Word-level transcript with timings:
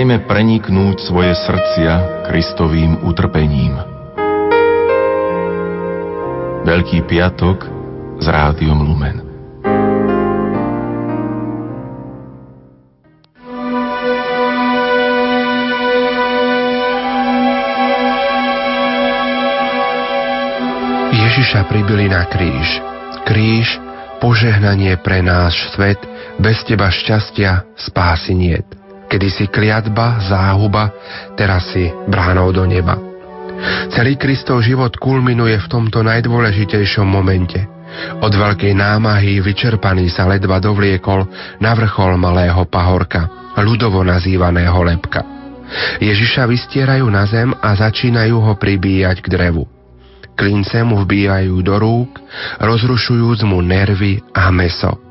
Nechajme 0.00 0.24
preniknúť 0.24 1.12
svoje 1.12 1.36
srdcia 1.36 2.24
Kristovým 2.24 3.04
utrpením. 3.04 3.76
Veľký 6.64 7.04
piatok 7.04 7.68
s 8.16 8.24
rádiom 8.24 8.80
Lumen. 8.80 9.20
Ježiša 21.12 21.68
pribili 21.68 22.08
na 22.08 22.24
kríž. 22.24 22.80
Kríž, 23.28 23.76
požehnanie 24.16 24.96
pre 24.96 25.20
náš 25.20 25.60
svet, 25.76 26.00
bez 26.40 26.64
teba 26.64 26.88
šťastia, 26.88 27.68
spásy 27.76 28.32
niet. 28.32 28.79
Kedy 29.10 29.28
si 29.28 29.44
kliatba, 29.50 30.22
záhuba, 30.22 30.94
teraz 31.34 31.74
si 31.74 31.90
bránou 32.06 32.54
do 32.54 32.62
neba. 32.62 32.94
Celý 33.90 34.14
Kristov 34.14 34.62
život 34.62 34.94
kulminuje 34.96 35.58
v 35.58 35.66
tomto 35.66 36.06
najdôležitejšom 36.06 37.04
momente. 37.04 37.58
Od 38.22 38.30
veľkej 38.30 38.70
námahy 38.70 39.42
vyčerpaný 39.42 40.14
sa 40.14 40.30
ledva 40.30 40.62
dovliekol 40.62 41.26
na 41.58 41.74
vrchol 41.74 42.14
malého 42.14 42.62
pahorka, 42.70 43.52
ľudovo 43.58 44.06
nazývaného 44.06 44.78
lepka. 44.86 45.26
Ježiša 45.98 46.46
vystierajú 46.46 47.06
na 47.10 47.26
zem 47.26 47.50
a 47.50 47.74
začínajú 47.74 48.38
ho 48.38 48.54
pribíjať 48.54 49.26
k 49.26 49.28
drevu. 49.28 49.66
Klince 50.38 50.86
mu 50.86 51.02
vbíjajú 51.02 51.58
do 51.60 51.74
rúk, 51.76 52.16
rozrušujúc 52.62 53.42
mu 53.44 53.58
nervy 53.60 54.22
a 54.32 54.48
meso. 54.54 55.09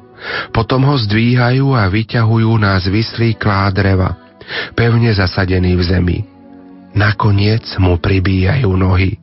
Potom 0.51 0.83
ho 0.87 0.95
zdvíhajú 0.97 1.75
a 1.75 1.87
vyťahujú 1.87 2.51
na 2.59 2.75
zvislý 2.79 3.35
klád 3.39 3.75
dreva, 3.75 4.15
pevne 4.75 5.11
zasadený 5.13 5.77
v 5.79 5.83
zemi. 5.83 6.19
Nakoniec 6.95 7.65
mu 7.77 8.01
pribíjajú 8.01 8.71
nohy. 8.73 9.15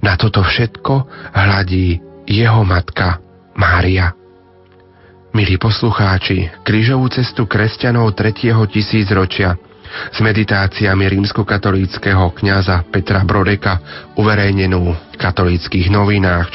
Na 0.00 0.16
toto 0.16 0.40
všetko 0.42 1.06
hladí 1.36 2.00
jeho 2.24 2.62
matka 2.64 3.20
Mária. 3.54 4.16
Milí 5.36 5.60
poslucháči, 5.60 6.64
krížovú 6.64 7.12
cestu 7.12 7.44
kresťanov 7.44 8.16
3. 8.16 8.48
tisícročia 8.72 9.67
s 10.12 10.18
meditáciami 10.20 11.08
rímskokatolíckého 11.08 12.32
kňaza 12.36 12.88
Petra 12.88 13.24
Brodeka, 13.24 13.80
uverejnenú 14.18 14.82
v 14.92 15.16
katolíckých 15.16 15.90
novinách, 15.90 16.48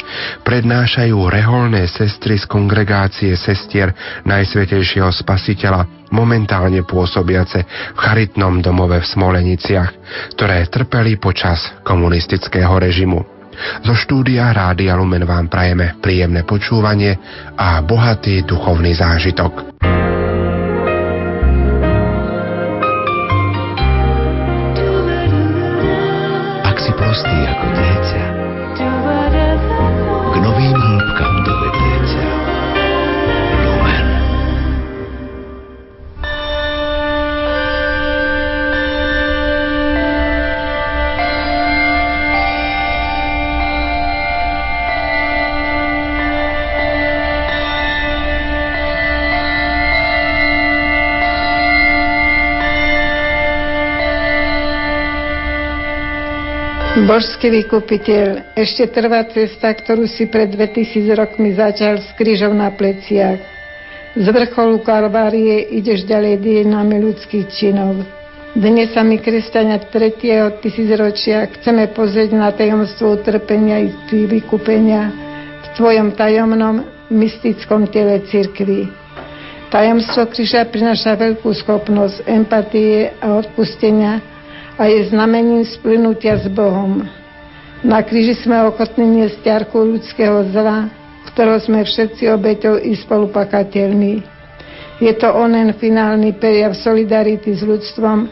prednášajú 0.46 1.18
reholné 1.28 1.90
sestry 1.90 2.40
z 2.40 2.46
kongregácie 2.48 3.34
sestier 3.36 3.92
Najsvetejšieho 4.24 5.12
Spasiteľa, 5.12 6.10
momentálne 6.14 6.86
pôsobiace 6.86 7.66
v 7.94 8.00
charitnom 8.00 8.62
domove 8.62 9.02
v 9.02 9.10
Smoleniciach, 9.10 9.90
ktoré 10.38 10.70
trpeli 10.70 11.18
počas 11.18 11.74
komunistického 11.82 12.78
režimu. 12.78 13.34
Zo 13.86 13.94
štúdia 13.94 14.50
Rádia 14.50 14.98
Lumen 14.98 15.30
vám 15.30 15.46
prajeme 15.46 15.98
príjemné 16.02 16.42
počúvanie 16.42 17.18
a 17.54 17.82
bohatý 17.86 18.42
duchovný 18.46 18.98
zážitok. 18.98 19.74
prostý 27.14 27.46
ako 27.46 27.66
ty. 27.78 27.83
Božský 56.94 57.50
vykupiteľ, 57.50 58.54
ešte 58.54 58.86
trvá 58.86 59.26
cesta, 59.26 59.74
ktorú 59.74 60.06
si 60.06 60.30
pred 60.30 60.46
2000 60.54 61.18
rokmi 61.18 61.50
začal 61.58 61.98
s 61.98 62.14
krížom 62.14 62.54
na 62.54 62.70
pleciach. 62.70 63.42
Z 64.14 64.26
vrcholu 64.30 64.78
Kalvárie 64.86 65.74
ideš 65.74 66.06
ďalej 66.06 66.38
dejinami 66.46 67.02
ľudských 67.02 67.50
činov. 67.50 67.98
Dnes 68.54 68.94
sa 68.94 69.02
my, 69.02 69.18
kresťania 69.18 69.82
3. 69.90 70.62
tisícročia, 70.62 71.50
chceme 71.58 71.90
pozrieť 71.98 72.38
na 72.38 72.54
tajomstvo 72.54 73.18
utrpenia 73.18 73.90
i 73.90 73.90
vykúpenia 74.14 75.10
v 75.66 75.68
tvojom 75.74 76.14
tajomnom 76.14 77.10
mystickom 77.10 77.90
tele 77.90 78.22
cirkvi. 78.30 78.86
Tajomstvo 79.74 80.30
kríža 80.30 80.70
prináša 80.70 81.18
veľkú 81.18 81.58
schopnosť 81.58 82.30
empatie 82.30 83.18
a 83.18 83.42
odpustenia, 83.42 84.22
a 84.78 84.90
je 84.90 85.10
znamením 85.10 85.66
splynutia 85.66 86.42
s 86.42 86.50
Bohom. 86.50 87.06
Na 87.84 88.02
kríži 88.02 88.34
sme 88.40 88.64
ochotní 88.66 89.04
niesť 89.06 89.44
ťarku 89.44 89.76
ľudského 89.76 90.50
zla, 90.56 90.90
ktorého 91.34 91.60
sme 91.62 91.84
všetci 91.84 92.32
obeťou 92.32 92.80
i 92.80 92.96
spolupakateľmi. 92.96 94.24
Je 95.04 95.14
to 95.20 95.28
onen 95.30 95.76
finálny 95.76 96.32
prejav 96.38 96.74
solidarity 96.80 97.52
s 97.54 97.62
ľudstvom, 97.62 98.32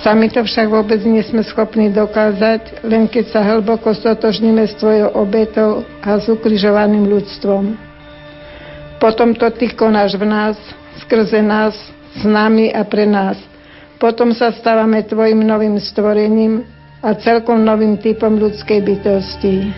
sami 0.00 0.30
to 0.30 0.46
však 0.46 0.70
vôbec 0.70 1.02
nie 1.02 1.20
sme 1.26 1.42
schopní 1.42 1.90
dokázať, 1.90 2.86
len 2.86 3.10
keď 3.10 3.24
sa 3.34 3.40
hlboko 3.42 3.90
stotožníme 3.90 4.62
s 4.64 4.78
tvojou 4.78 5.10
obetou 5.18 5.82
a 6.06 6.16
s 6.16 6.30
ukrižovaným 6.30 7.10
ľudstvom. 7.10 7.74
Potom 9.02 9.34
to 9.34 9.50
ty 9.52 9.74
konáš 9.74 10.16
v 10.16 10.24
nás, 10.24 10.56
skrze 11.02 11.42
nás, 11.42 11.74
s 12.14 12.22
nami 12.22 12.70
a 12.70 12.86
pre 12.86 13.04
nás– 13.04 13.36
potom 14.04 14.36
sa 14.36 14.52
stávame 14.52 15.00
tvojim 15.08 15.40
novým 15.40 15.80
stvorením 15.80 16.60
a 17.00 17.16
celkom 17.16 17.64
novým 17.64 17.96
typom 17.96 18.36
ľudskej 18.36 18.84
bytosti. 18.84 19.72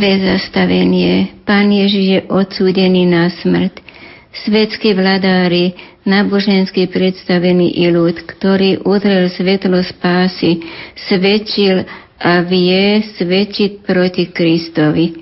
Prvé 0.00 0.32
zastavenie. 0.32 1.44
Pán 1.44 1.68
Ježiš 1.68 2.04
je 2.08 2.20
odsúdený 2.32 3.04
na 3.04 3.28
smrť. 3.28 3.84
Svetskí 4.32 4.96
vladári, 4.96 5.76
náboženský 6.08 6.88
predstavený 6.88 7.68
i 7.68 7.92
ľud, 7.92 8.24
ktorý 8.24 8.80
udrel 8.80 9.28
svetlo 9.28 9.76
spásy, 9.84 10.64
svedčil 11.04 11.84
a 12.16 12.40
vie 12.40 13.04
svedčiť 13.12 13.84
proti 13.84 14.32
Kristovi. 14.32 15.20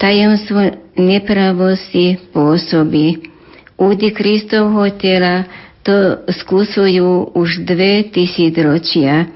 Tajomstvo 0.00 0.88
nepravosti 0.96 2.32
pôsobí. 2.32 3.28
Údy 3.76 4.16
Kristovho 4.16 4.88
tela 4.96 5.44
to 5.84 6.24
skúsujú 6.32 7.36
už 7.36 7.60
dve 7.60 8.08
tisíc 8.08 8.56
ročia 8.56 9.28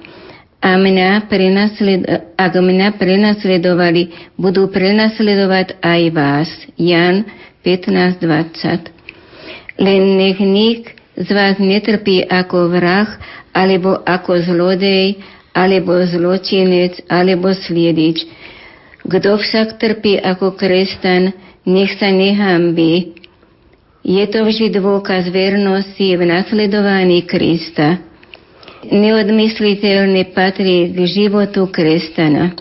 a 0.63 0.79
mňa 0.79 1.27
prenasled, 1.27 2.07
ak 2.39 2.53
mňa 2.55 2.95
prenasledovali, 2.95 4.15
budú 4.39 4.71
prenasledovať 4.71 5.83
aj 5.83 6.03
vás. 6.15 6.47
Jan 6.79 7.27
15.20 7.67 9.83
Len 9.83 10.03
nech 10.15 10.39
nik 10.39 10.95
z 11.19 11.29
vás 11.35 11.59
netrpí 11.59 12.23
ako 12.23 12.71
vrah, 12.71 13.11
alebo 13.51 14.07
ako 14.07 14.39
zlodej, 14.39 15.19
alebo 15.51 15.99
zločinec, 16.07 17.11
alebo 17.11 17.51
sliedič. 17.51 18.23
Kto 19.03 19.43
však 19.43 19.83
trpí 19.83 20.23
ako 20.23 20.55
kresťan, 20.55 21.35
nech 21.67 21.99
sa 21.99 22.15
nehambí. 22.15 23.19
Je 24.07 24.23
to 24.31 24.47
vždy 24.47 24.79
dôkaz 24.79 25.27
vernosti 25.27 26.15
v 26.15 26.23
nasledovaní 26.23 27.27
Krista 27.27 28.12
neodmysliteľne 28.87 30.35
patrí 30.35 30.91
k 30.91 30.99
životu 31.07 31.71
kresťana. 31.71 32.55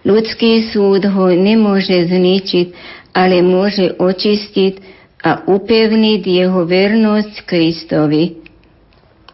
Ľudský 0.00 0.72
súd 0.72 1.04
ho 1.06 1.26
nemôže 1.28 2.08
zničiť, 2.08 2.66
ale 3.12 3.44
môže 3.44 3.94
očistiť 4.00 4.74
a 5.20 5.44
upevniť 5.44 6.22
jeho 6.24 6.64
vernosť 6.64 7.34
Kristovi. 7.44 8.40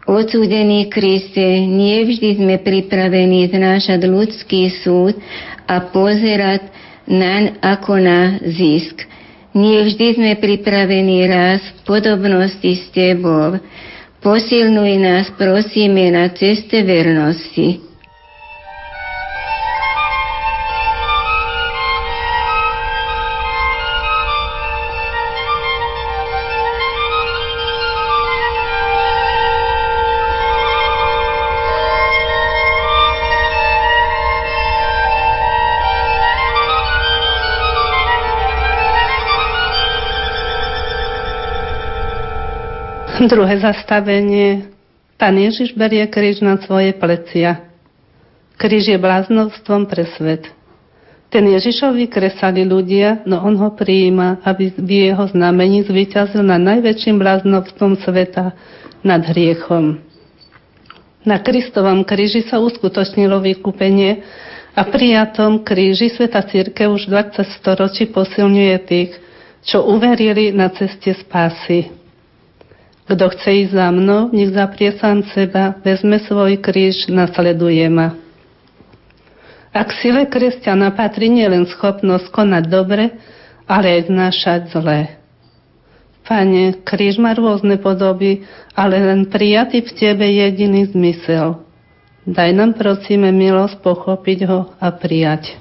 Odsúdený 0.07 0.87
Kriste, 0.87 1.67
nie 1.67 2.03
vždy 2.07 2.39
sme 2.39 2.55
pripravení 2.63 3.47
znášať 3.51 3.99
ľudský 4.07 4.71
súd 4.83 5.19
a 5.67 5.83
pozerať 5.83 6.67
naň 7.07 7.59
ako 7.59 7.99
na 7.99 8.39
zisk. 8.43 9.03
Nie 9.51 9.83
vždy 9.83 10.19
sme 10.19 10.31
pripravení 10.39 11.27
raz 11.27 11.59
v 11.59 11.79
podobnosti 11.87 12.71
s 12.71 12.87
Tebou. 12.91 13.59
Posilnuj 14.19 14.97
nás, 14.97 15.29
prosíme, 15.37 16.11
na 16.11 16.29
ceste 16.29 16.83
vernosti. 16.83 17.86
Druhé 43.27 43.59
zastavenie. 43.59 44.71
Pán 45.19 45.35
Ježiš 45.35 45.75
berie 45.75 46.07
kríž 46.07 46.39
na 46.39 46.55
svoje 46.63 46.95
plecia. 46.95 47.59
Kríž 48.55 48.87
je 48.87 48.95
bláznovstvom 48.95 49.83
pre 49.83 50.07
svet. 50.15 50.47
Ten 51.27 51.43
Ježišovi 51.51 52.07
kresali 52.07 52.63
ľudia, 52.63 53.27
no 53.27 53.43
on 53.43 53.59
ho 53.59 53.75
prijíma, 53.75 54.47
aby 54.47 54.71
v 54.79 55.11
jeho 55.11 55.27
znamení 55.27 55.83
zvyťazil 55.83 56.39
na 56.39 56.55
najväčším 56.55 57.19
bláznovstvom 57.19 57.99
sveta, 57.99 58.55
nad 59.03 59.21
hriechom. 59.27 59.99
Na 61.27 61.43
Kristovom 61.43 62.07
kríži 62.07 62.47
sa 62.47 62.63
uskutočnilo 62.63 63.43
vykúpenie 63.43 64.23
a 64.71 64.87
prijatom 64.87 65.67
kríži 65.67 66.15
Sveta 66.15 66.47
Církev 66.47 66.95
už 66.95 67.11
20 67.11 67.43
storočí 67.59 68.07
posilňuje 68.07 68.75
tých, 68.87 69.11
čo 69.67 69.83
uverili 69.83 70.55
na 70.55 70.71
ceste 70.71 71.11
spásy. 71.11 72.06
Kto 73.07 73.31
chce 73.31 73.49
ísť 73.63 73.73
za 73.73 73.87
mnou, 73.87 74.35
nech 74.35 74.51
zaprie 74.51 74.91
sám 74.99 75.23
seba, 75.31 75.79
vezme 75.79 76.19
svoj 76.19 76.59
kríž, 76.59 77.07
nasleduje 77.07 77.87
ma. 77.87 78.11
A 79.71 79.79
k 79.87 79.91
sile 80.03 80.27
kresťana 80.27 80.91
patrí 80.91 81.31
nielen 81.31 81.63
schopnosť 81.71 82.27
konať 82.35 82.63
dobre, 82.67 83.15
ale 83.63 83.99
aj 83.99 84.01
znášať 84.11 84.61
zlé. 84.75 84.99
Pane, 86.27 86.83
kríž 86.83 87.15
má 87.23 87.31
rôzne 87.31 87.79
podoby, 87.79 88.43
ale 88.75 88.99
len 88.99 89.31
prijatý 89.31 89.87
v 89.87 89.91
Tebe 89.95 90.27
jediný 90.27 90.91
zmysel. 90.91 91.63
Daj 92.27 92.51
nám 92.51 92.75
prosíme 92.75 93.31
milosť 93.31 93.79
pochopiť 93.79 94.39
ho 94.51 94.75
a 94.83 94.91
prijať. 94.91 95.55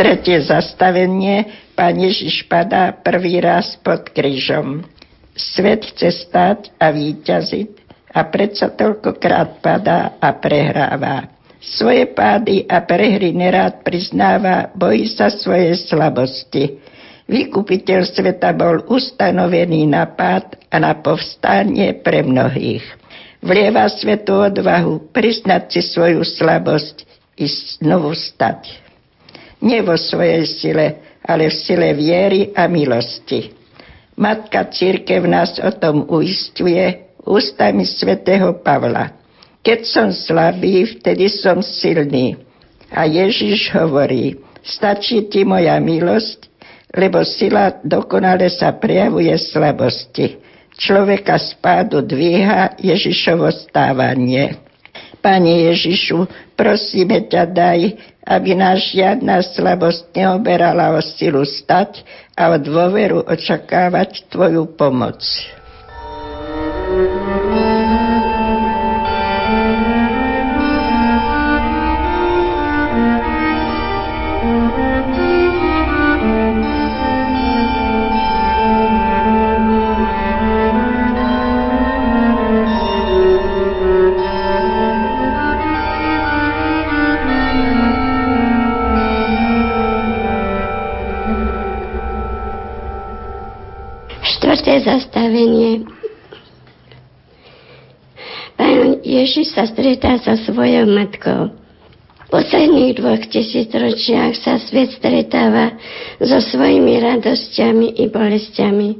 Tretie 0.00 0.40
zastavenie 0.40 1.68
pán 1.76 1.92
Ježiš 2.00 2.48
padá 2.48 2.88
prvý 2.96 3.36
raz 3.36 3.76
pod 3.84 4.08
krížom. 4.08 4.80
Svet 5.36 5.92
chce 5.92 6.24
stať 6.24 6.72
a 6.80 6.88
výťaziť 6.88 7.70
a 8.16 8.24
predsa 8.32 8.72
toľkokrát 8.72 9.60
padá 9.60 10.16
a 10.16 10.32
prehráva. 10.40 11.28
Svoje 11.60 12.08
pády 12.16 12.64
a 12.64 12.80
prehry 12.80 13.36
nerád 13.36 13.84
priznáva, 13.84 14.72
bojí 14.72 15.04
sa 15.04 15.28
svoje 15.28 15.76
slabosti. 15.84 16.80
Vykupiteľ 17.28 18.00
sveta 18.08 18.56
bol 18.56 18.80
ustanovený 18.88 19.84
na 19.84 20.08
pád 20.08 20.56
a 20.72 20.80
na 20.80 20.96
povstanie 20.96 21.92
pre 22.00 22.24
mnohých. 22.24 22.82
Vlieva 23.44 23.84
svetu 23.92 24.48
odvahu 24.48 25.12
priznať 25.12 25.76
si 25.76 25.80
svoju 25.84 26.24
slabosť 26.24 27.04
i 27.36 27.44
znovu 27.44 28.16
stať 28.16 28.89
nie 29.60 29.80
vo 29.84 29.96
svojej 29.96 30.44
sile, 30.48 30.86
ale 31.24 31.52
v 31.52 31.54
sile 31.54 31.88
viery 31.92 32.52
a 32.56 32.66
milosti. 32.66 33.52
Matka 34.20 34.68
Církev 34.68 35.24
nás 35.24 35.56
o 35.60 35.70
tom 35.72 36.04
uistuje 36.08 37.12
ústami 37.24 37.88
svätého 37.88 38.60
Pavla. 38.60 39.16
Keď 39.60 39.80
som 39.84 40.08
slabý, 40.12 40.88
vtedy 40.88 41.28
som 41.28 41.60
silný. 41.60 42.36
A 42.90 43.04
Ježiš 43.04 43.72
hovorí, 43.76 44.40
stačí 44.64 45.28
ti 45.28 45.44
moja 45.44 45.76
milosť, 45.80 46.48
lebo 46.96 47.22
sila 47.22 47.80
dokonale 47.84 48.50
sa 48.50 48.74
prejavuje 48.74 49.30
slabosti. 49.36 50.40
Človeka 50.80 51.36
spádu 51.36 52.00
dvíha 52.00 52.80
Ježišovo 52.80 53.52
stávanie. 53.52 54.69
Pane 55.20 55.68
Ježišu, 55.72 56.24
prosíme 56.56 57.28
ťa, 57.28 57.42
daj, 57.52 57.80
aby 58.24 58.56
nás 58.56 58.80
žiadna 58.92 59.44
slabosť 59.44 60.16
neoberala 60.16 60.96
o 60.96 61.00
silu 61.04 61.44
stať 61.44 62.00
a 62.36 62.52
o 62.52 62.56
dôveru 62.56 63.28
očakávať 63.28 64.32
Tvoju 64.32 64.64
pomoc. 64.80 65.20
zastavenie. 66.90 67.69
Ježiš 99.20 99.52
sa 99.52 99.68
stretá 99.68 100.16
so 100.16 100.32
svojou 100.48 100.88
matkou. 100.88 101.52
V 101.52 102.26
posledných 102.32 102.96
dvoch 102.96 103.20
tisícročiach 103.28 104.32
sa 104.40 104.56
svet 104.64 104.96
stretáva 104.96 105.76
so 106.24 106.40
svojimi 106.40 106.96
radosťami 107.04 108.00
i 108.00 108.08
bolestiami. 108.08 108.90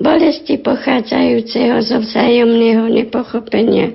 Bolesti 0.00 0.56
pochádzajúceho 0.64 1.76
zo 1.84 2.00
vzájomného 2.00 2.88
nepochopenia, 2.88 3.92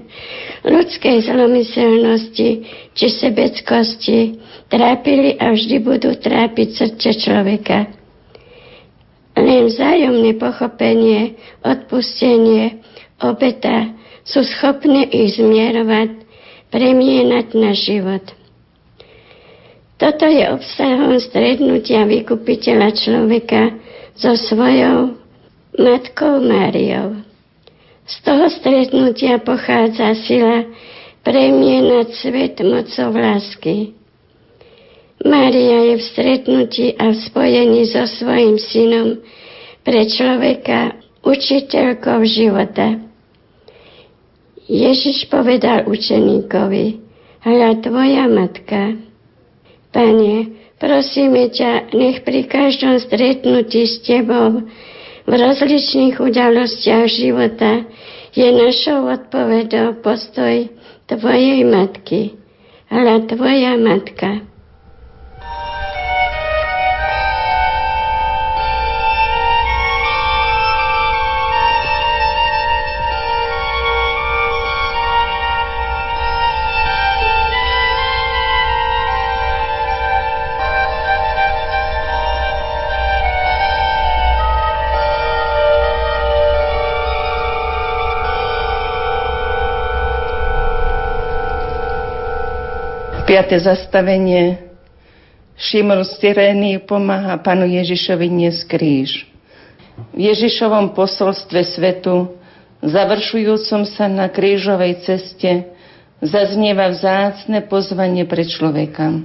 ľudskej 0.69 1.17
zlomyselnosti 1.25 2.49
či 2.93 3.05
sebeckosti 3.09 4.37
trápili 4.69 5.33
a 5.41 5.49
vždy 5.49 5.81
budú 5.81 6.13
trápiť 6.13 6.67
srdce 6.77 7.09
človeka. 7.25 7.89
Len 9.33 9.65
vzájomné 9.65 10.37
pochopenie, 10.37 11.41
odpustenie, 11.65 12.85
obeta 13.17 13.98
sú 14.23 14.43
schopné 14.43 15.07
ich 15.09 15.39
zmierovať, 15.39 16.25
premienať 16.69 17.47
na 17.57 17.71
život. 17.73 18.25
Toto 19.99 20.23
je 20.23 20.47
obsahom 20.47 21.19
strednutia 21.19 22.07
vykupiteľa 22.07 22.95
človeka 22.95 23.75
so 24.15 24.31
svojou 24.35 25.19
matkou 25.75 26.39
Máriou. 26.39 27.19
Z 28.07 28.15
toho 28.23 28.47
stretnutia 28.47 29.43
pochádza 29.43 30.15
sila 30.23 30.65
premienať 31.21 32.07
svet 32.15 32.55
mocou 32.63 33.11
lásky. 33.11 33.93
Mária 35.19 35.93
je 35.93 35.95
v 35.99 36.03
stretnutí 36.15 36.85
a 36.95 37.11
v 37.11 37.17
spojení 37.19 37.83
so 37.91 38.07
svojim 38.07 38.55
synom 38.55 39.19
pre 39.83 40.07
človeka 40.07 40.95
učiteľkou 41.27 42.23
života. 42.23 43.08
Ježiš 44.69 45.25
povedal 45.33 45.89
učeníkovi, 45.89 47.01
hľa 47.41 47.81
tvoja 47.81 48.29
matka. 48.29 49.01
Pane, 49.89 50.53
prosíme 50.77 51.49
ťa, 51.49 51.89
nech 51.97 52.21
pri 52.21 52.45
každom 52.45 53.01
stretnutí 53.01 53.89
s 53.89 54.05
tebou 54.05 54.69
v 55.29 55.31
rozličných 55.37 56.17
udalostiach 56.17 57.05
života 57.05 57.85
je 58.33 58.49
našou 58.49 59.09
odpovedou 59.09 60.01
postoj 60.01 60.69
tvojej 61.05 61.65
matky. 61.65 62.33
Hľa 62.89 63.29
tvoja 63.29 63.77
matka. 63.77 64.41
Piaté 93.39 93.55
zastavenie. 93.63 94.59
Šimon 95.55 96.03
z 96.03 96.11
Tyrény 96.19 96.75
pomáha 96.83 97.39
panu 97.39 97.63
Ježišovi 97.71 98.27
dnes 98.27 98.67
kríž. 98.67 99.31
V 100.11 100.27
Ježišovom 100.27 100.91
posolstve 100.91 101.63
svetu, 101.63 102.35
završujúcom 102.83 103.87
sa 103.87 104.11
na 104.11 104.27
krížovej 104.27 105.07
ceste, 105.07 105.71
zaznieva 106.19 106.91
vzácne 106.91 107.63
pozvanie 107.63 108.27
pre 108.27 108.43
človeka. 108.43 109.23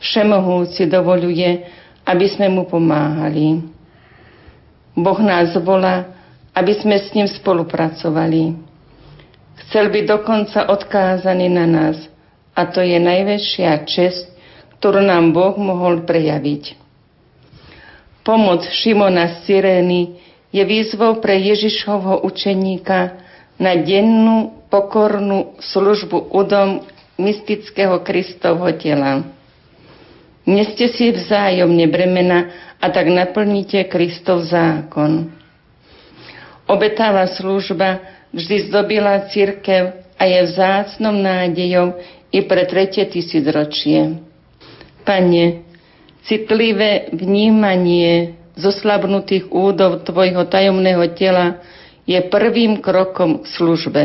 Všemohúci 0.00 0.88
dovoluje, 0.88 1.68
aby 2.08 2.24
sme 2.24 2.48
mu 2.48 2.64
pomáhali. 2.64 3.68
Boh 4.96 5.20
nás 5.20 5.52
volá, 5.60 6.08
aby 6.56 6.72
sme 6.72 6.96
s 6.96 7.12
ním 7.12 7.28
spolupracovali. 7.28 8.56
Chcel 9.60 9.92
by 9.92 10.08
dokonca 10.08 10.72
odkázaný 10.72 11.52
na 11.52 11.68
nás 11.68 12.09
a 12.60 12.68
to 12.68 12.84
je 12.84 13.00
najväčšia 13.00 13.88
čest, 13.88 14.28
ktorú 14.76 15.00
nám 15.00 15.32
Boh 15.32 15.56
mohol 15.56 16.04
prejaviť. 16.04 16.76
Pomoc 18.20 18.68
Šimona 18.68 19.32
z 19.32 19.48
Cyrény 19.48 20.20
je 20.52 20.60
výzvou 20.60 21.24
pre 21.24 21.40
Ježišovho 21.40 22.20
učeníka 22.20 23.16
na 23.56 23.80
dennú 23.80 24.60
pokornú 24.68 25.56
službu 25.56 26.36
udom 26.36 26.84
mystického 27.16 28.04
Kristovho 28.04 28.68
tela. 28.76 29.24
Neste 30.44 30.92
si 30.92 31.12
vzájomne 31.12 31.88
bremena 31.88 32.52
a 32.76 32.92
tak 32.92 33.08
naplníte 33.08 33.88
Kristov 33.88 34.44
zákon. 34.48 35.32
Obetáva 36.68 37.24
služba 37.28 38.00
vždy 38.36 38.68
zdobila 38.68 39.28
církev 39.32 39.96
a 40.20 40.22
je 40.28 40.40
vzácnom 40.44 41.16
nádejou 41.16 41.96
i 42.30 42.40
pre 42.46 42.66
tretie 42.66 43.06
tisícročie. 43.06 44.22
Pane, 45.02 45.66
citlivé 46.22 47.10
vnímanie 47.10 48.38
zoslabnutých 48.54 49.50
údov 49.50 50.04
Tvojho 50.06 50.46
tajomného 50.46 51.04
tela 51.16 51.58
je 52.06 52.18
prvým 52.20 52.78
krokom 52.78 53.42
k 53.42 53.44
službe. 53.46 54.02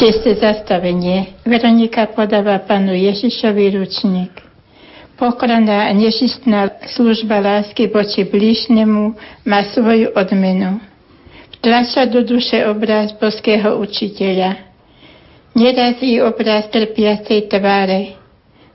Šiesté 0.00 0.32
zastavenie. 0.32 1.36
Veronika 1.44 2.08
podáva 2.08 2.56
panu 2.64 2.96
Ježišovi 2.96 3.76
ručník. 3.76 4.32
Pokorná 5.20 5.84
a 5.84 5.92
nežistná 5.92 6.72
služba 6.96 7.36
lásky 7.36 7.84
voči 7.84 8.24
blížnemu 8.24 9.12
má 9.44 9.60
svoju 9.76 10.16
odmenu. 10.16 10.80
Vtlača 11.52 12.08
do 12.08 12.24
duše 12.24 12.64
obraz 12.64 13.12
boského 13.12 13.76
učiteľa. 13.76 14.72
Nerazí 15.52 16.16
obraz 16.24 16.72
trpiacej 16.72 17.52
tváre, 17.52 18.16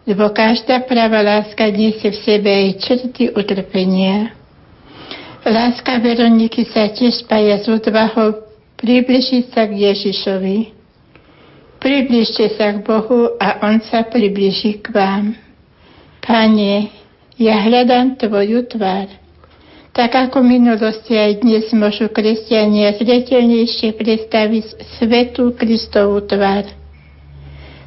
lebo 0.05 0.29
každá 0.29 0.85
práva 0.85 1.25
láska 1.25 1.73
nesie 1.73 2.13
v 2.13 2.21
sebe 2.21 2.53
aj 2.53 2.85
črty 2.85 3.33
utrpenia. 3.33 4.29
Láska 5.41 5.97
Veroniky 5.97 6.69
sa 6.69 6.85
tiež 6.85 7.25
spája 7.25 7.57
s 7.57 7.65
odvahou 7.65 8.45
približiť 8.77 9.57
sa 9.57 9.65
k 9.65 9.89
Ježišovi. 9.89 10.74
Približte 11.85 12.49
sa 12.57 12.73
k 12.73 12.81
Bohu 12.81 13.37
a 13.37 13.61
On 13.61 13.77
sa 13.77 14.01
približí 14.01 14.81
k 14.81 14.89
vám. 14.89 15.37
Pane, 16.17 16.89
ja 17.37 17.61
hľadám 17.61 18.17
Tvoju 18.17 18.65
tvár. 18.65 19.05
Tak 19.93 20.09
ako 20.17 20.41
minulosti 20.41 21.13
aj 21.13 21.45
dnes 21.45 21.69
môžu 21.77 22.09
kresťania 22.09 22.97
zretelnejšie 22.97 23.93
predstaviť 24.01 24.81
svetú 24.97 25.53
Kristovú 25.53 26.25
tvár. 26.25 26.65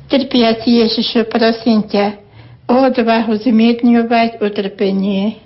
Trpiaci 0.07 0.79
Ježišu, 0.79 1.27
prosím 1.27 1.83
ťa, 1.91 2.23
o 2.71 2.87
odvahu 2.87 3.35
zmierňovať 3.35 4.39
utrpenie. 4.39 5.43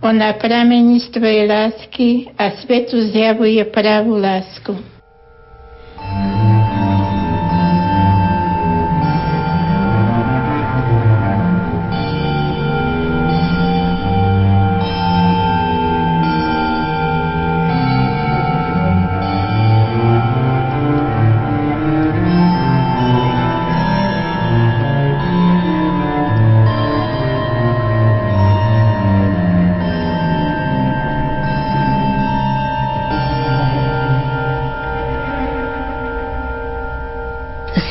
Ona 0.00 0.32
pramení 0.40 1.04
z 1.04 1.12
Tvojej 1.12 1.44
lásky 1.44 2.32
a 2.32 2.48
svetu 2.64 2.96
zjavuje 3.12 3.60
pravú 3.68 4.16
lásku. 4.16 4.97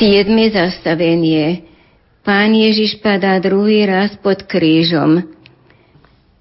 Siedme 0.08 0.48
zastavenie. 0.48 1.68
Pán 2.24 2.56
Ježiš 2.56 3.04
padá 3.04 3.44
druhý 3.44 3.84
raz 3.84 4.16
pod 4.16 4.40
krížom. 4.48 5.20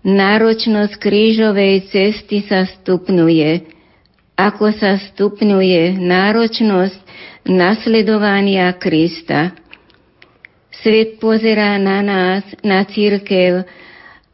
Náročnosť 0.07 0.95
krížovej 0.95 1.91
cesty 1.91 2.47
sa 2.47 2.63
stupňuje, 2.63 3.67
ako 4.39 4.71
sa 4.71 5.03
stupňuje 5.03 5.99
náročnosť 5.99 6.99
nasledovania 7.51 8.71
Krista. 8.79 9.51
Svet 10.71 11.19
pozerá 11.19 11.75
na 11.75 12.07
nás, 12.07 12.47
na 12.63 12.87
církev 12.87 13.67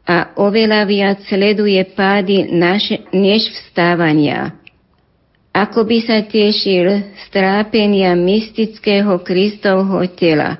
a 0.05 0.29
oveľa 0.37 0.85
viac 0.85 1.25
sleduje 1.25 1.81
pády 1.97 2.53
naše, 2.53 3.01
než 3.09 3.49
vstávania 3.49 4.61
ako 5.53 5.85
by 5.85 5.97
sa 6.01 6.25
tešil 6.25 7.13
strápenia 7.29 8.17
mystického 8.17 9.21
Kristovho 9.21 10.01
tela. 10.17 10.57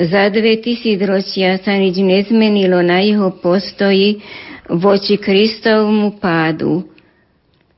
Za 0.00 0.32
dve 0.32 0.56
tisícročia 0.56 1.60
sa 1.60 1.76
nič 1.76 2.00
nezmenilo 2.00 2.80
na 2.80 3.04
jeho 3.04 3.36
postoji 3.36 4.24
voči 4.72 5.20
Kristovmu 5.20 6.16
pádu. 6.16 6.88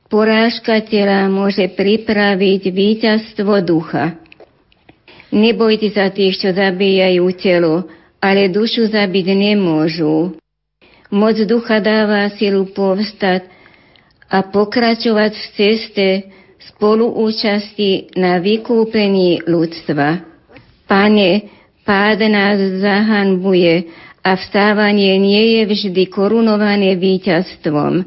Porážka 0.07 0.79
tela 0.87 1.27
môže 1.27 1.67
pripraviť 1.67 2.71
víťazstvo 2.71 3.59
ducha. 3.59 4.15
Nebojte 5.33 5.91
sa 5.91 6.07
tých, 6.13 6.39
čo 6.39 6.55
zabíjajú 6.55 7.25
telo, 7.35 7.89
ale 8.23 8.47
dušu 8.47 8.87
zabiť 8.87 9.27
nemôžu. 9.33 10.37
Moc 11.11 11.35
ducha 11.43 11.83
dáva 11.83 12.31
silu 12.37 12.71
povstať 12.71 13.52
a 14.33 14.41
pokračovať 14.41 15.31
v 15.37 15.45
ceste 15.53 16.07
spoluúčasti 16.73 18.17
na 18.17 18.41
vykúpení 18.41 19.45
ľudstva. 19.45 20.25
Pane, 20.89 21.31
pád 21.85 22.19
nás 22.33 22.57
zahanbuje 22.81 23.93
a 24.25 24.33
vstávanie 24.33 25.21
nie 25.21 25.61
je 25.61 25.63
vždy 25.69 26.03
korunované 26.09 26.97
víťazstvom. 26.97 28.01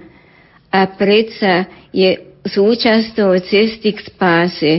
A 0.75 0.80
predsa 0.99 1.71
je 1.95 2.42
súčasťou 2.42 3.38
cesty 3.47 3.95
k 3.95 4.00
spáse. 4.02 4.73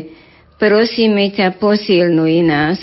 Prosíme 0.60 1.32
ťa, 1.32 1.56
posilnuj 1.62 2.34
nás. 2.44 2.80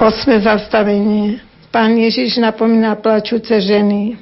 Osme 0.00 0.40
zastavenie. 0.40 1.44
Pán 1.68 1.92
Ježiš 1.92 2.40
napomína 2.40 2.96
plačúce 2.96 3.60
ženy. 3.60 4.16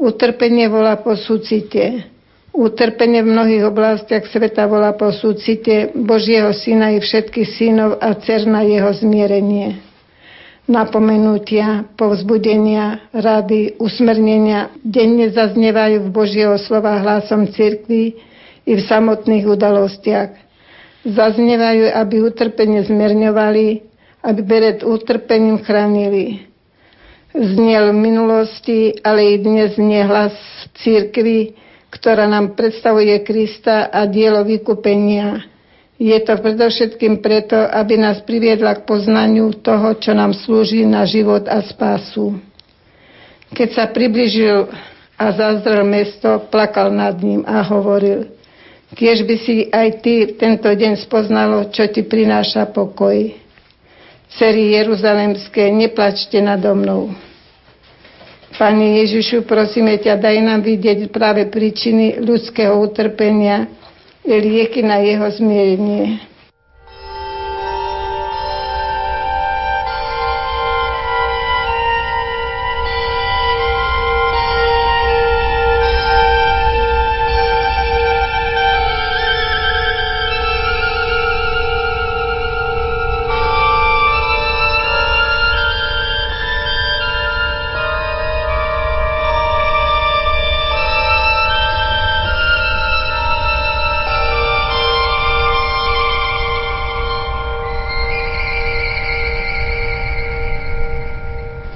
Utrpenie 0.00 0.64
volá 0.72 0.96
po 0.96 1.12
súcite. 1.12 2.08
Utrpenie 2.56 3.20
v 3.20 3.28
mnohých 3.36 3.68
oblastiach 3.68 4.24
sveta 4.24 4.64
volá 4.64 4.96
po 4.96 5.12
súcite 5.12 5.92
Božieho 5.92 6.56
syna 6.56 6.96
i 6.96 7.04
všetkých 7.04 7.48
synov 7.52 8.00
a 8.00 8.16
cer 8.16 8.48
na 8.48 8.64
jeho 8.64 8.88
zmierenie. 8.96 9.76
Napomenutia, 10.64 11.84
povzbudenia, 12.00 13.12
rady, 13.12 13.76
usmernenia 13.76 14.72
denne 14.80 15.28
zaznievajú 15.28 16.08
v 16.08 16.14
Božieho 16.16 16.56
slova 16.56 16.96
hlasom 17.04 17.52
cirkvi 17.52 18.16
i 18.64 18.72
v 18.72 18.80
samotných 18.80 19.44
udalostiach. 19.52 20.32
Zaznievajú, 21.04 21.92
aby 21.92 22.24
utrpenie 22.24 22.88
zmierňovali, 22.88 23.92
aby 24.24 24.40
pred 24.40 24.80
utrpením 24.80 25.60
chránili. 25.60 26.48
Zniel 27.36 27.92
v 27.92 27.98
minulosti, 27.98 28.96
ale 29.04 29.36
i 29.36 29.42
dnes 29.42 29.76
znie 29.76 30.00
hlas 30.00 30.32
církvy, 30.80 31.52
ktorá 31.92 32.24
nám 32.24 32.56
predstavuje 32.56 33.20
Krista 33.20 33.92
a 33.92 34.08
dielo 34.08 34.40
vykupenia. 34.42 35.44
Je 36.00 36.14
to 36.24 36.34
predovšetkým 36.40 37.22
preto, 37.22 37.54
aby 37.54 38.00
nás 38.00 38.18
priviedla 38.24 38.80
k 38.80 38.86
poznaniu 38.86 39.54
toho, 39.62 39.94
čo 40.00 40.10
nám 40.10 40.34
slúži 40.34 40.82
na 40.88 41.06
život 41.06 41.46
a 41.46 41.62
spásu. 41.62 42.34
Keď 43.54 43.68
sa 43.70 43.86
približil 43.86 44.66
a 45.14 45.24
zazrel 45.30 45.86
mesto, 45.86 46.42
plakal 46.50 46.90
nad 46.90 47.14
ním 47.22 47.46
a 47.46 47.62
hovoril, 47.62 48.26
kiež 48.98 49.22
by 49.22 49.36
si 49.38 49.70
aj 49.70 49.88
ty 50.02 50.34
tento 50.34 50.66
deň 50.66 50.98
spoznalo, 50.98 51.70
čo 51.70 51.86
ti 51.86 52.02
prináša 52.02 52.66
pokoj. 52.74 53.43
Cery 54.28 54.72
Jeruzalemské, 54.72 55.70
neplačte 55.70 56.40
nado 56.42 56.74
mnou. 56.74 57.14
Pane 58.54 59.02
Ježišu, 59.02 59.42
prosíme 59.42 59.98
ťa, 59.98 60.14
daj 60.16 60.36
nám 60.38 60.60
vidieť 60.62 61.10
práve 61.10 61.50
príčiny 61.50 62.22
ľudského 62.22 62.78
utrpenia 62.78 63.66
i 64.22 64.30
lieky 64.38 64.80
na 64.86 65.02
jeho 65.02 65.26
zmierenie. 65.26 66.22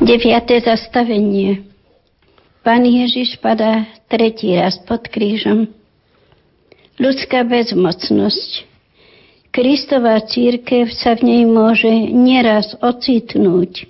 Deviate 0.08 0.56
zastavenie. 0.64 1.68
Pán 2.64 2.80
Ježiš 2.80 3.36
padá 3.44 3.84
tretí 4.08 4.56
raz 4.56 4.80
pod 4.88 5.04
krížom. 5.04 5.68
Ľudská 6.96 7.44
bezmocnosť. 7.44 8.64
Kristová 9.52 10.16
církev 10.24 10.88
sa 10.96 11.12
v 11.12 11.28
nej 11.28 11.42
môže 11.44 11.92
nieraz 12.08 12.72
ocitnúť. 12.80 13.84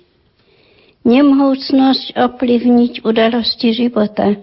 Nemohúcnosť 1.07 2.11
ovplyvniť 2.19 3.07
udalosti 3.07 3.71
života. 3.71 4.35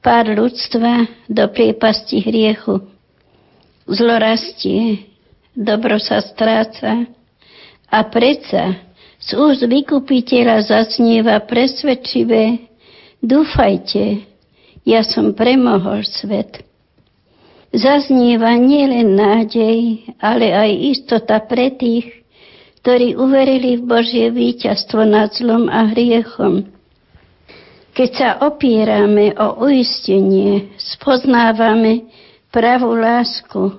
Pár 0.00 0.24
ľudstva 0.32 1.04
do 1.28 1.52
priepasti 1.52 2.24
hriechu. 2.24 2.80
Zlo 3.92 4.16
rastie, 4.16 5.04
dobro 5.52 6.00
sa 6.00 6.24
stráca 6.24 7.04
a 7.92 7.98
predsa 8.08 8.91
z 9.22 9.38
úst 9.38 9.62
vykupiteľa 9.62 10.66
zaznieva 10.66 11.38
presvedčivé, 11.46 12.66
dúfajte, 13.22 14.26
ja 14.82 15.06
som 15.06 15.30
premohol 15.30 16.02
svet. 16.02 16.66
Zaznieva 17.70 18.52
nielen 18.58 19.14
nádej, 19.14 20.10
ale 20.18 20.50
aj 20.50 20.70
istota 20.98 21.38
pre 21.40 21.72
tých, 21.72 22.04
ktorí 22.82 23.14
uverili 23.14 23.78
v 23.78 23.86
Božie 23.86 24.26
víťazstvo 24.34 25.06
nad 25.06 25.30
zlom 25.32 25.70
a 25.70 25.86
hriechom. 25.94 26.66
Keď 27.94 28.10
sa 28.10 28.30
opierame 28.42 29.38
o 29.38 29.64
uistenie, 29.70 30.74
spoznávame 30.76 32.10
pravú 32.50 32.98
lásku. 32.98 33.78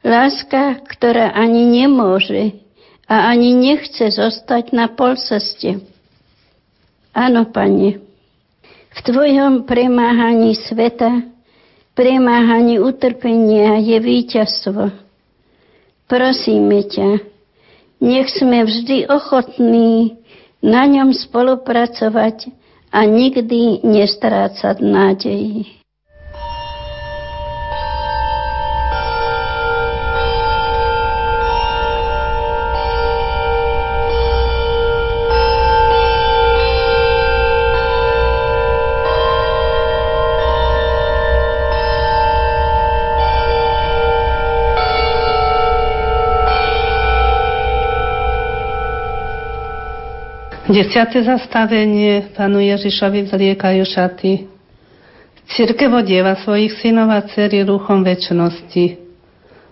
Láska, 0.00 0.80
ktorá 0.88 1.36
ani 1.36 1.84
nemôže 1.84 2.65
a 3.06 3.30
ani 3.30 3.54
nechce 3.54 4.10
zostať 4.10 4.74
na 4.74 4.90
polceste. 4.90 5.78
Áno, 7.14 7.48
Pane, 7.48 8.02
v 8.96 8.98
Tvojom 9.00 9.64
premáhaní 9.64 10.58
sveta, 10.58 11.22
premáhaní 11.94 12.82
utrpenia 12.82 13.78
je 13.78 13.96
víťazstvo. 14.02 14.90
Prosíme 16.06 16.86
ťa, 16.86 17.08
nech 18.02 18.28
sme 18.30 18.66
vždy 18.66 19.08
ochotní 19.08 20.18
na 20.60 20.84
ňom 20.86 21.14
spolupracovať 21.14 22.50
a 22.90 23.04
nikdy 23.04 23.84
nestrácať 23.84 24.82
nádej. 24.82 25.75
Desiate 50.66 51.22
zastavenie 51.22 52.34
panu 52.34 52.58
Ježišovi 52.58 53.30
vzliekajú 53.30 53.86
šaty. 53.86 54.50
Církev 55.46 55.94
odieva 55.94 56.34
svojich 56.42 56.82
synov 56.82 57.14
a 57.14 57.22
dcery 57.22 57.62
ruchom 57.62 58.02
väčšnosti. 58.02 58.98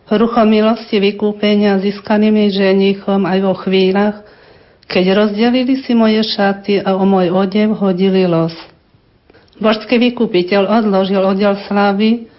Ruchom 0.07 0.47
milosti 0.47 1.03
vykúpenia 1.03 1.83
získanými 1.83 2.47
ženichom 2.47 3.27
aj 3.27 3.39
vo 3.43 3.59
chvíľach, 3.59 4.23
keď 4.87 5.05
rozdelili 5.19 5.83
si 5.83 5.99
moje 5.99 6.23
šaty 6.23 6.87
a 6.87 6.95
o 6.95 7.03
môj 7.03 7.35
odev 7.35 7.75
hodili 7.75 8.31
los. 8.31 8.55
Božský 9.59 9.99
vykupiteľ 9.99 10.79
odložil 10.79 11.27
oddiel 11.27 11.59
slávy 11.67 12.31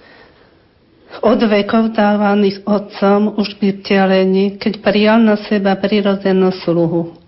od 1.19 1.43
vekov 1.43 1.91
dávaných 1.91 2.63
otcom 2.63 3.35
už 3.35 3.59
pri 3.59 3.83
vtelení, 3.83 4.55
keď 4.55 4.79
prijal 4.79 5.19
na 5.19 5.35
seba 5.43 5.75
prirodzenú 5.75 6.55
sluhu. 6.63 7.24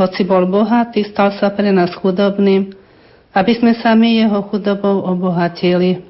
Hoci 0.00 0.24
bol 0.24 0.48
bohatý, 0.48 1.04
stal 1.04 1.36
sa 1.36 1.52
pre 1.52 1.68
nás 1.68 1.92
chudobným, 1.92 2.72
aby 3.36 3.52
sme 3.52 3.76
sami 3.76 4.24
jeho 4.24 4.40
chudobou 4.48 5.04
obohatili. 5.04 6.00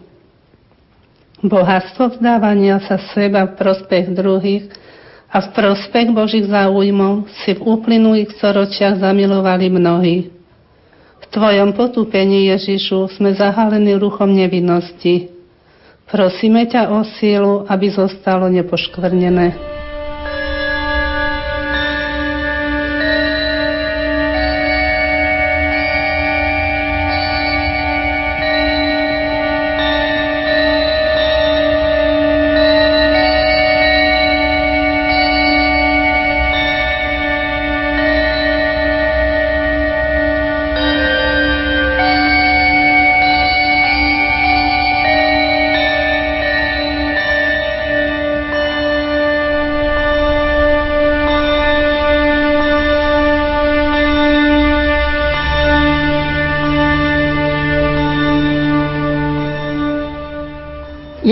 Bohatstvo 1.42 2.14
vzdávania 2.14 2.78
sa 2.86 3.02
seba 3.10 3.50
v 3.50 3.58
prospech 3.58 4.14
druhých 4.14 4.70
a 5.26 5.42
v 5.42 5.48
prospech 5.50 6.14
Božích 6.14 6.46
záujmov 6.46 7.34
si 7.42 7.50
v 7.58 7.66
uplynulých 7.66 8.30
storočiach 8.38 9.02
zamilovali 9.02 9.66
mnohí. 9.66 10.30
V 11.18 11.26
Tvojom 11.26 11.74
potúpení, 11.74 12.46
Ježišu, 12.54 13.10
sme 13.18 13.34
zahalení 13.34 13.98
ruchom 13.98 14.30
nevinnosti. 14.30 15.34
Prosíme 16.06 16.62
ťa 16.70 16.94
o 16.94 17.02
sílu, 17.18 17.66
aby 17.66 17.90
zostalo 17.90 18.46
nepoškvrnené. 18.54 19.58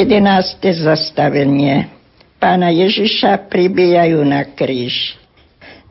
Jedenácté 0.08 0.72
zastavenie. 0.72 1.84
Pána 2.40 2.72
Ježiša 2.72 3.44
pribíjajú 3.52 4.24
na 4.24 4.40
kríž. 4.40 5.20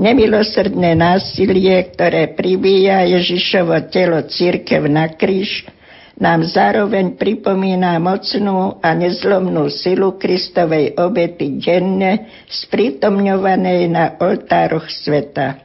Nemilosrdné 0.01 0.97
násilie, 0.97 1.85
ktoré 1.93 2.33
pribíja 2.33 3.05
Ježišovo 3.05 3.77
telo 3.93 4.25
církev 4.25 4.89
na 4.89 5.05
kríž, 5.13 5.69
nám 6.17 6.49
zároveň 6.49 7.13
pripomína 7.13 8.01
mocnú 8.01 8.81
a 8.81 8.97
nezlomnú 8.97 9.69
silu 9.69 10.17
Kristovej 10.17 10.97
obety 10.97 11.61
denne 11.61 12.33
sprítomňovanej 12.49 13.85
na 13.85 14.17
oltároch 14.17 14.89
sveta. 14.89 15.61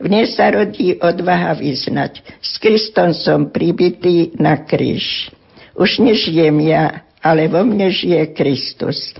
V 0.00 0.08
nej 0.08 0.24
sa 0.32 0.48
rodí 0.48 0.96
odvaha 0.96 1.52
vyznať. 1.52 2.24
S 2.40 2.56
Kristom 2.64 3.12
som 3.12 3.52
pribitý 3.52 4.32
na 4.40 4.56
kríž. 4.56 5.28
Už 5.76 6.00
nežijem 6.00 6.64
ja, 6.64 7.04
ale 7.20 7.48
vo 7.48 7.64
mne 7.64 7.92
žije 7.92 8.32
Kristus. 8.32 9.14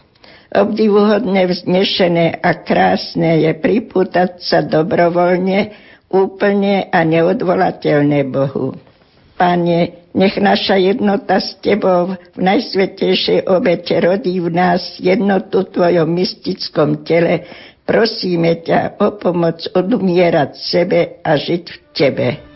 Obdivuhodné, 0.51 1.47
vznešené 1.47 2.43
a 2.43 2.51
krásne 2.67 3.47
je 3.47 3.53
pripútať 3.55 4.43
sa 4.43 4.67
dobrovoľne, 4.67 5.71
úplne 6.11 6.91
a 6.91 7.07
neodvolateľné 7.07 8.27
Bohu. 8.27 8.75
Pane, 9.39 10.11
nech 10.11 10.37
naša 10.43 10.75
jednota 10.75 11.39
s 11.39 11.55
Tebou 11.63 12.19
v 12.35 12.41
najsvetejšej 12.43 13.47
obete 13.47 13.95
rodí 14.03 14.43
v 14.43 14.51
nás 14.51 14.99
jednotu 14.99 15.65
v 15.65 15.71
Tvojom 15.71 16.09
mystickom 16.19 17.07
tele. 17.07 17.47
Prosíme 17.87 18.59
ťa 18.61 18.99
o 18.99 19.17
pomoc 19.17 19.65
odumierať 19.71 20.51
sebe 20.59 21.23
a 21.23 21.39
žiť 21.39 21.65
v 21.65 21.79
Tebe. 21.95 22.50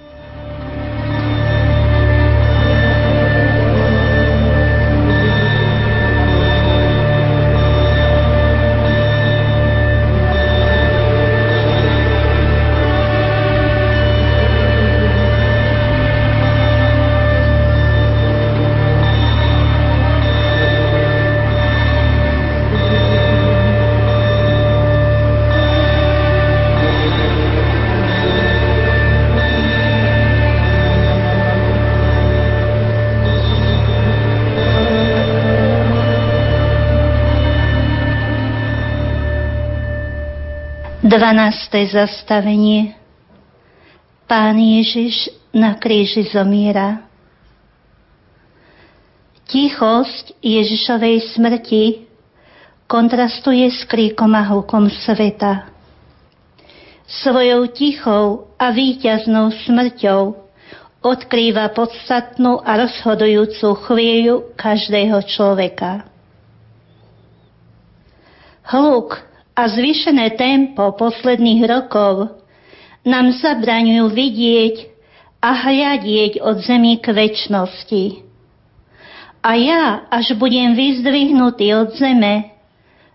12. 41.14 41.94
zastavenie 41.94 42.98
Pán 44.26 44.58
Ježiš 44.58 45.30
na 45.54 45.78
kríži 45.78 46.26
zomiera. 46.26 47.06
Tichosť 49.46 50.34
Ježišovej 50.42 51.38
smrti 51.38 52.10
kontrastuje 52.90 53.62
s 53.70 53.86
kríkom 53.86 54.34
a 54.34 54.42
hlukom 54.42 54.90
sveta. 54.90 55.70
Svojou 57.06 57.70
tichou 57.70 58.50
a 58.58 58.74
víťaznou 58.74 59.54
smrťou 59.54 60.34
odkrýva 60.98 61.70
podstatnú 61.78 62.58
a 62.58 62.74
rozhodujúcu 62.74 63.70
chvíľu 63.86 64.50
každého 64.58 65.22
človeka. 65.30 66.10
Hluk 68.66 69.33
a 69.54 69.62
zvýšené 69.70 70.34
tempo 70.34 70.82
posledných 70.98 71.62
rokov 71.70 72.34
nám 73.06 73.30
zabraňujú 73.38 74.10
vidieť 74.10 74.74
a 75.38 75.50
hľadieť 75.54 76.42
od 76.42 76.56
zemi 76.64 76.98
k 76.98 77.14
väčšnosti. 77.14 78.04
A 79.44 79.50
ja, 79.60 80.08
až 80.08 80.34
budem 80.40 80.72
vyzdvihnutý 80.72 81.76
od 81.76 81.94
zeme, 81.94 82.56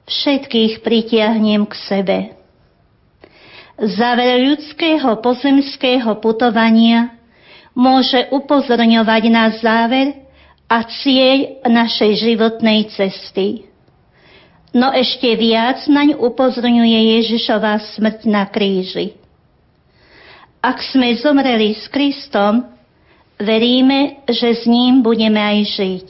všetkých 0.05 0.85
pritiahnem 0.85 1.65
k 1.65 1.73
sebe. 1.73 2.17
Záver 3.79 4.45
ľudského 4.45 5.21
pozemského 5.25 6.11
putovania 6.21 7.17
môže 7.73 8.27
upozorňovať 8.29 9.23
na 9.31 9.45
záver 9.57 10.21
a 10.69 10.85
cieľ 10.85 11.65
našej 11.65 12.11
životnej 12.29 12.93
cesty. 12.93 13.68
No 14.69 14.93
ešte 14.93 15.33
viac 15.33 15.81
naň 15.89 16.13
upozorňuje 16.21 17.17
Ježišová 17.17 17.81
smrť 17.97 18.29
na 18.29 18.45
kríži. 18.45 19.17
Ak 20.61 20.83
sme 20.83 21.15
zomreli 21.17 21.73
s 21.73 21.89
Kristom, 21.89 22.67
veríme, 23.39 24.21
že 24.29 24.53
s 24.53 24.69
ním 24.69 25.01
budeme 25.01 25.39
aj 25.39 25.57
žiť. 25.73 26.07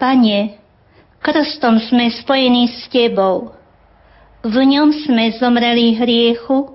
Pane, 0.00 0.58
krstom 1.22 1.78
sme 1.86 2.10
spojení 2.10 2.66
s 2.66 2.88
Tebou. 2.90 3.54
V 4.42 4.56
ňom 4.56 4.94
sme 5.04 5.34
zomreli 5.38 5.94
hriechu 5.98 6.70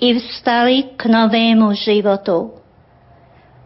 i 0.00 0.16
vstali 0.16 0.96
k 0.96 1.08
novému 1.08 1.72
životu. 1.72 2.56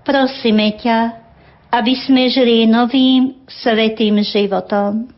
Prosíme 0.05 0.77
ťa, 0.79 1.28
aby 1.69 1.93
sme 1.93 2.33
žili 2.33 2.65
novým 2.65 3.45
svetým 3.45 4.25
životom. 4.25 5.18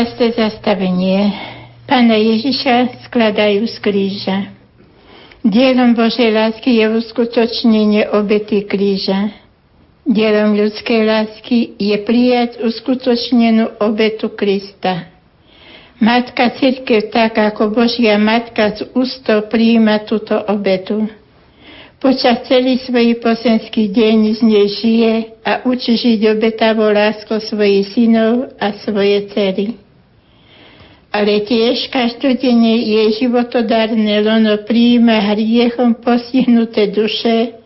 Šiesté 0.00 0.32
zastavenie. 0.32 1.28
Pána 1.84 2.16
Ježiša 2.16 3.04
skladajú 3.04 3.68
z 3.68 3.76
kríža. 3.84 4.48
Dielom 5.44 5.92
Božej 5.92 6.32
lásky 6.32 6.80
je 6.80 6.88
uskutočnenie 6.88 8.08
obety 8.08 8.64
kríža. 8.64 9.28
Dielom 10.08 10.56
ľudskej 10.56 11.04
lásky 11.04 11.76
je 11.76 11.92
prijať 12.00 12.64
uskutočnenú 12.64 13.76
obetu 13.76 14.32
Krista. 14.32 15.04
Matka 16.00 16.48
Cirkev, 16.56 17.12
tak 17.12 17.36
ako 17.36 17.68
Božia 17.68 18.16
Matka 18.16 18.72
z 18.72 18.88
ústov 18.96 19.52
prijíma 19.52 20.08
túto 20.08 20.32
obetu. 20.48 21.12
Počas 22.00 22.48
celý 22.48 22.80
svojich 22.80 23.20
posenských 23.20 23.92
deň 23.92 24.18
z 24.32 24.40
nej 24.48 24.66
žije 24.80 25.12
a 25.44 25.68
učí 25.68 25.92
žiť 25.92 26.40
obetavou 26.40 26.88
láskou 26.88 27.36
svojich 27.36 27.92
synov 27.92 28.48
a 28.56 28.72
svoje 28.80 29.28
cery 29.36 29.89
ale 31.10 31.42
tiež 31.42 31.90
každodenne 31.90 32.86
je 32.86 33.02
životodárne 33.18 34.22
lono 34.22 34.62
príjima 34.62 35.18
hriechom 35.34 35.98
postihnuté 35.98 36.86
duše, 36.86 37.58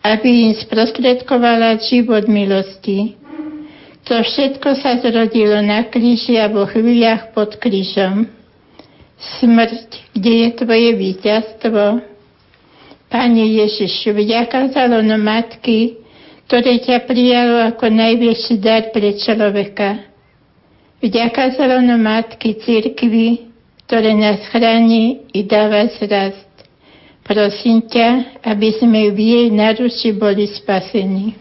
aby 0.00 0.48
im 0.48 0.52
sprostredkovala 0.56 1.76
život 1.84 2.24
milosti. 2.24 3.12
To 4.08 4.24
všetko 4.24 4.72
sa 4.80 4.96
zrodilo 5.04 5.60
na 5.60 5.84
kríži 5.84 6.40
a 6.40 6.48
vo 6.48 6.64
chvíľach 6.64 7.36
pod 7.36 7.60
krížom. 7.60 8.24
Smrť, 9.20 10.16
kde 10.16 10.32
je 10.32 10.48
tvoje 10.56 10.90
víťazstvo? 10.96 12.00
Pane 13.12 13.44
Ježišu, 13.44 14.16
vďaka 14.16 14.72
za 14.72 14.88
lono 14.88 15.20
matky, 15.20 16.00
ktoré 16.48 16.80
ťa 16.80 17.04
prijalo 17.04 17.68
ako 17.68 17.84
najväčší 17.92 18.54
dar 18.64 18.88
pre 18.96 19.12
človeka 19.12 20.07
Vďaka 20.98 21.54
zelenom 21.54 22.02
Matky 22.02 22.58
Cirkvi, 22.58 23.46
ktoré 23.86 24.18
nás 24.18 24.42
chráni 24.50 25.30
i 25.30 25.46
dáva 25.46 25.86
zrast. 25.94 26.50
Prosím 27.22 27.86
ťa, 27.86 28.40
aby 28.42 28.74
sme 28.74 29.14
v 29.14 29.18
jej 29.18 29.46
naruši 29.54 30.10
boli 30.16 30.50
spasení. 30.50 31.38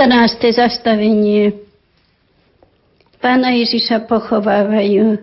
14. 0.00 0.56
zastavenie. 0.56 1.60
Pána 3.20 3.52
Ježiša 3.52 4.08
pochovávajú. 4.08 5.20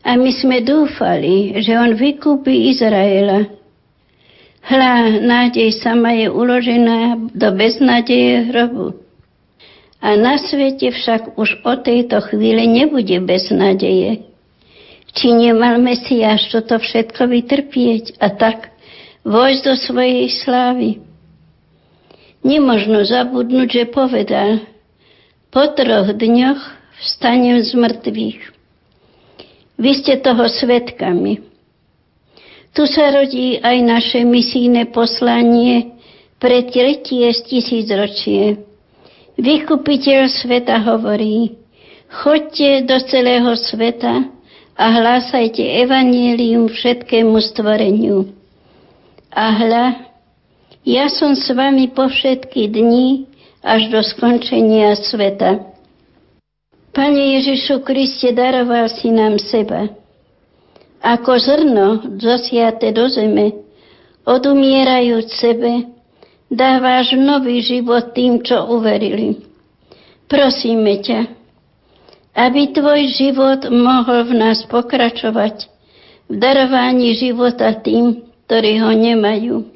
A 0.00 0.16
my 0.16 0.32
sme 0.32 0.64
dúfali, 0.64 1.52
že 1.60 1.76
on 1.76 1.92
vykúpi 2.00 2.72
Izraela. 2.72 3.44
Hľa, 4.64 5.20
nádej 5.20 5.68
sama 5.84 6.16
je 6.16 6.32
uložená 6.32 7.28
do 7.36 7.52
beznádeje 7.52 8.48
hrobu. 8.48 9.04
A 10.00 10.16
na 10.16 10.40
svete 10.40 10.96
však 10.96 11.36
už 11.36 11.60
od 11.60 11.84
tejto 11.84 12.24
chvíle 12.32 12.64
nebude 12.64 13.20
beznádeje. 13.20 14.24
Či 15.12 15.36
nemal 15.36 15.76
Mesiáš 15.76 16.48
toto 16.56 16.80
všetko 16.80 17.28
vytrpieť 17.28 18.16
a 18.16 18.32
tak 18.32 18.72
vojsť 19.28 19.60
do 19.60 19.74
svojej 19.76 20.24
slávy. 20.40 21.04
Nemožno 22.44 23.04
zabudnúť, 23.04 23.68
že 23.70 23.84
povedal, 23.88 24.64
po 25.48 25.72
troch 25.72 26.12
dňoch 26.12 26.60
vstanem 27.00 27.62
z 27.64 27.70
mŕtvych. 27.72 28.40
Vy 29.76 29.90
ste 30.00 30.20
toho 30.20 30.48
svetkami. 30.48 31.44
Tu 32.76 32.84
sa 32.88 33.08
rodí 33.08 33.56
aj 33.60 33.76
naše 33.80 34.20
misijné 34.24 34.92
poslanie 34.92 35.96
pre 36.36 36.68
tretie 36.68 37.32
z 37.32 37.40
tisícročie. 37.48 38.60
Vykupiteľ 39.36 40.28
sveta 40.28 40.80
hovorí, 40.84 41.56
chodte 42.08 42.84
do 42.84 42.96
celého 43.04 43.52
sveta 43.56 44.28
a 44.76 44.84
hlásajte 44.92 45.60
evanielium 45.60 46.68
všetkému 46.68 47.36
stvoreniu. 47.52 48.28
A 49.32 49.52
hľa, 49.56 49.84
ja 50.86 51.10
som 51.10 51.34
s 51.34 51.50
vami 51.50 51.90
po 51.90 52.06
všetky 52.06 52.70
dni 52.70 53.26
až 53.58 53.90
do 53.90 53.98
skončenia 54.06 54.94
sveta. 54.94 55.66
Pane 56.94 57.42
Ježišu 57.42 57.82
Kriste, 57.82 58.30
daroval 58.30 58.88
si 58.88 59.10
nám 59.10 59.36
seba. 59.42 59.90
Ako 61.02 61.36
zrno 61.36 62.16
zosiate 62.16 62.94
do 62.94 63.10
zeme, 63.10 63.52
odumierajúc 64.24 65.28
sebe, 65.28 65.92
dávaš 66.48 67.18
nový 67.18 67.60
život 67.60 68.14
tým, 68.16 68.40
čo 68.40 68.70
uverili. 68.70 69.42
Prosíme 70.30 71.02
ťa, 71.02 71.20
aby 72.32 72.72
tvoj 72.72 73.00
život 73.12 73.60
mohol 73.68 74.24
v 74.30 74.32
nás 74.38 74.64
pokračovať 74.70 75.68
v 76.30 76.34
darovaní 76.38 77.12
života 77.18 77.74
tým, 77.76 78.24
ktorí 78.46 78.82
ho 78.82 78.92
nemajú. 78.94 79.75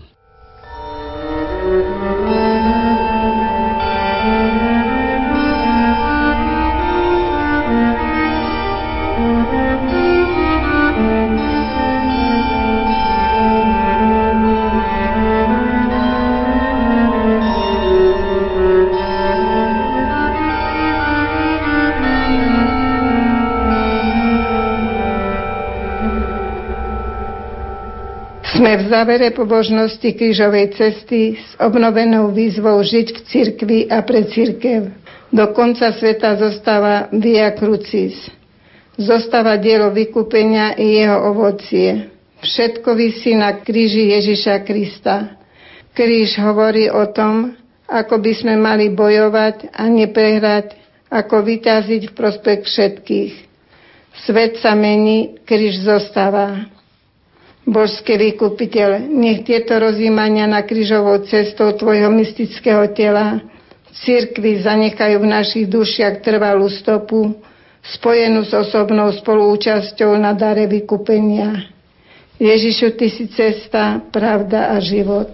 Sme 28.61 28.77
v 28.77 28.93
závere 28.93 29.33
pobožnosti 29.33 30.05
krížovej 30.05 30.77
cesty 30.77 31.33
s 31.33 31.57
obnovenou 31.57 32.29
výzvou 32.29 32.77
žiť 32.85 33.09
v 33.09 33.21
cirkvi 33.25 33.79
a 33.89 34.05
pre 34.05 34.29
cirkev. 34.29 34.93
Do 35.33 35.49
konca 35.57 35.89
sveta 35.97 36.37
zostáva 36.37 37.09
Via 37.09 37.57
Crucis. 37.57 38.29
Zostáva 39.01 39.57
dielo 39.57 39.89
vykúpenia 39.89 40.77
i 40.77 41.01
jeho 41.01 41.33
ovocie. 41.33 42.13
Všetko 42.45 43.01
vysí 43.01 43.33
na 43.33 43.57
kríži 43.65 44.13
Ježiša 44.13 44.61
Krista. 44.69 45.41
Kríž 45.97 46.37
hovorí 46.37 46.93
o 46.93 47.09
tom, 47.17 47.57
ako 47.89 48.21
by 48.21 48.33
sme 48.45 48.61
mali 48.61 48.93
bojovať 48.93 49.73
a 49.73 49.89
neprehrať, 49.89 50.77
ako 51.09 51.49
vytaziť 51.49 52.13
v 52.13 52.13
prospech 52.13 52.61
všetkých. 52.69 53.33
Svet 54.29 54.61
sa 54.61 54.77
mení, 54.77 55.41
kríž 55.49 55.81
zostáva. 55.81 56.69
Božský 57.71 58.19
vykupiteľ, 58.19 59.07
nech 59.07 59.47
tieto 59.47 59.79
rozjímania 59.79 60.51
na 60.51 60.67
krížovou 60.67 61.23
cestou 61.23 61.71
Tvojho 61.79 62.11
mystického 62.11 62.91
tela 62.91 63.39
cirkvi 63.95 64.59
zanechajú 64.59 65.23
v 65.23 65.31
našich 65.31 65.67
dušiach 65.71 66.19
trvalú 66.19 66.67
stopu, 66.67 67.39
spojenú 67.81 68.43
s 68.43 68.51
osobnou 68.51 69.15
spolúčasťou 69.15 70.19
na 70.19 70.35
dare 70.35 70.67
vykupenia. 70.67 71.71
Ježišu, 72.43 72.99
Ty 72.99 73.07
si 73.07 73.31
cesta, 73.31 74.03
pravda 74.11 74.75
a 74.75 74.77
život. 74.83 75.31